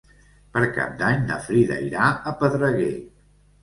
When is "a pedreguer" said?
2.11-2.95